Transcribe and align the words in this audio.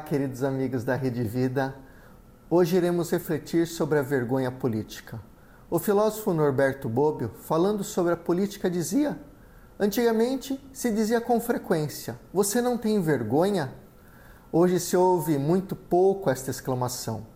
queridos 0.00 0.44
amigos 0.44 0.84
da 0.84 0.94
Rede 0.94 1.22
Vida. 1.22 1.74
Hoje 2.50 2.76
iremos 2.76 3.10
refletir 3.10 3.66
sobre 3.66 3.98
a 3.98 4.02
vergonha 4.02 4.50
política. 4.52 5.18
O 5.70 5.78
filósofo 5.78 6.34
Norberto 6.34 6.90
Bobbio, 6.90 7.30
falando 7.40 7.82
sobre 7.82 8.12
a 8.12 8.18
política, 8.18 8.68
dizia: 8.68 9.18
Antigamente 9.80 10.60
se 10.74 10.90
dizia 10.90 11.22
com 11.22 11.40
frequência: 11.40 12.20
Você 12.34 12.60
não 12.60 12.76
tem 12.76 13.00
vergonha? 13.00 13.72
Hoje 14.52 14.78
se 14.78 14.94
ouve 14.94 15.38
muito 15.38 15.74
pouco 15.74 16.28
esta 16.28 16.50
exclamação. 16.50 17.26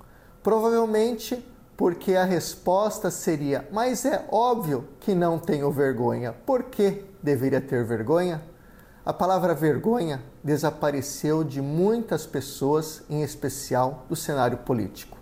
Provavelmente 0.43 1.43
porque 1.75 2.17
a 2.17 2.25
resposta 2.25 3.11
seria: 3.11 3.67
Mas 3.73 4.05
é 4.05 4.27
óbvio 4.31 4.87
que 5.01 5.15
não 5.15 5.39
tenho 5.39 5.73
vergonha. 5.73 6.35
Por 6.35 6.65
que 6.65 7.03
deveria 7.23 7.63
ter 7.63 7.83
vergonha? 7.83 8.43
A 9.11 9.13
palavra 9.13 9.57
vergonha 9.57 10.23
desapareceu 10.41 11.43
de 11.43 11.61
muitas 11.61 12.27
pessoas, 12.27 13.03
em 13.11 13.25
especial 13.25 14.07
do 14.09 14.15
cenário 14.15 14.59
político. 14.59 15.19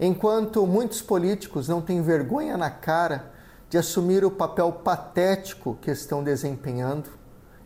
Enquanto 0.00 0.66
muitos 0.66 1.02
políticos 1.02 1.68
não 1.68 1.82
têm 1.82 2.00
vergonha 2.00 2.56
na 2.56 2.70
cara 2.70 3.30
de 3.68 3.76
assumir 3.76 4.24
o 4.24 4.30
papel 4.30 4.72
patético 4.72 5.76
que 5.82 5.90
estão 5.90 6.24
desempenhando, 6.24 7.10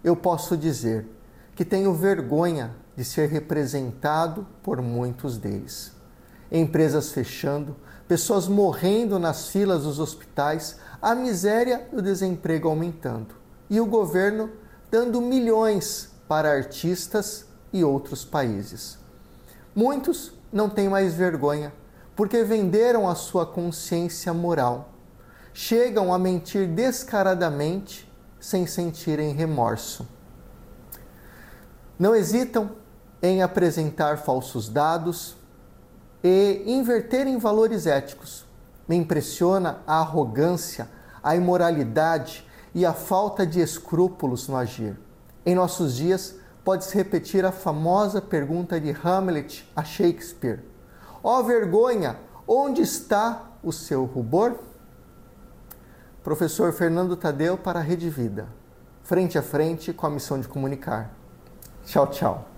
eu 0.02 0.16
posso 0.16 0.56
dizer 0.56 1.06
que 1.54 1.64
tenho 1.64 1.94
vergonha 1.94 2.74
de 2.96 3.04
ser 3.04 3.28
representado 3.28 4.48
por 4.64 4.82
muitos 4.82 5.38
deles. 5.38 5.92
Empresas 6.50 7.12
fechando, 7.12 7.76
pessoas 8.08 8.48
morrendo 8.48 9.16
nas 9.16 9.46
filas 9.46 9.84
dos 9.84 10.00
hospitais, 10.00 10.80
a 11.00 11.14
miséria 11.14 11.86
e 11.92 11.96
o 11.96 12.02
desemprego 12.02 12.68
aumentando. 12.68 13.36
E 13.70 13.80
o 13.80 13.86
governo 13.86 14.50
dando 14.90 15.20
milhões 15.20 16.10
para 16.28 16.50
artistas 16.50 17.46
e 17.72 17.84
outros 17.84 18.24
países. 18.24 18.98
Muitos 19.74 20.32
não 20.52 20.68
têm 20.68 20.88
mais 20.88 21.14
vergonha 21.14 21.72
porque 22.14 22.42
venderam 22.42 23.08
a 23.08 23.14
sua 23.14 23.44
consciência 23.44 24.32
moral. 24.32 24.94
Chegam 25.52 26.12
a 26.12 26.18
mentir 26.18 26.66
descaradamente 26.66 28.10
sem 28.40 28.66
sentirem 28.66 29.32
remorso. 29.32 30.06
Não 31.98 32.14
hesitam 32.14 32.72
em 33.22 33.42
apresentar 33.42 34.18
falsos 34.18 34.68
dados 34.68 35.36
e 36.22 36.62
inverterem 36.66 37.38
valores 37.38 37.86
éticos. 37.86 38.46
Me 38.88 38.96
impressiona 38.96 39.80
a 39.86 40.00
arrogância, 40.00 40.88
a 41.22 41.34
imoralidade 41.34 42.45
e 42.76 42.84
a 42.84 42.92
falta 42.92 43.46
de 43.46 43.58
escrúpulos 43.58 44.46
no 44.48 44.54
agir. 44.54 45.00
Em 45.46 45.54
nossos 45.54 45.96
dias, 45.96 46.36
pode-se 46.62 46.94
repetir 46.94 47.42
a 47.42 47.50
famosa 47.50 48.20
pergunta 48.20 48.78
de 48.78 48.94
Hamlet 49.02 49.66
a 49.74 49.82
Shakespeare: 49.82 50.62
Ó 51.24 51.40
oh, 51.40 51.42
vergonha, 51.42 52.18
onde 52.46 52.82
está 52.82 53.50
o 53.62 53.72
seu 53.72 54.04
rubor? 54.04 54.58
Professor 56.22 56.70
Fernando 56.74 57.16
Tadeu 57.16 57.56
para 57.56 57.78
a 57.78 57.82
Rede 57.82 58.10
Vida, 58.10 58.46
frente 59.02 59.38
a 59.38 59.42
frente 59.42 59.94
com 59.94 60.06
a 60.06 60.10
missão 60.10 60.38
de 60.38 60.46
comunicar. 60.46 61.10
Tchau, 61.86 62.08
tchau. 62.08 62.55